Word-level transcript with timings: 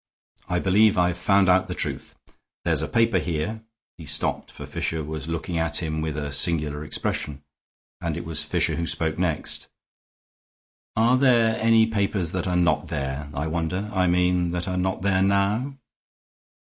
I 0.49 0.57
believe 0.57 0.97
I've 0.97 1.19
found 1.19 1.47
out 1.47 1.67
the 1.67 1.75
truth. 1.75 2.15
There's 2.65 2.81
a 2.81 2.87
paper 2.87 3.19
here" 3.19 3.61
He 3.99 4.07
stopped, 4.07 4.49
for 4.49 4.65
Fisher 4.65 5.03
was 5.03 5.27
looking 5.27 5.59
at 5.59 5.77
him 5.83 6.01
with 6.01 6.17
a 6.17 6.31
singular 6.31 6.83
expression; 6.83 7.43
and 8.01 8.17
it 8.17 8.25
was 8.25 8.43
Fisher 8.43 8.77
who 8.77 8.87
spoke 8.87 9.19
next: 9.19 9.67
"Are 10.95 11.17
there 11.17 11.55
any 11.61 11.85
papers 11.85 12.31
that 12.31 12.47
are 12.47 12.55
not 12.57 12.87
there, 12.87 13.29
I 13.35 13.45
wonder? 13.45 13.91
I 13.93 14.07
mean 14.07 14.49
that 14.53 14.67
are 14.67 14.75
not 14.75 15.03
there 15.03 15.21
now?" 15.21 15.77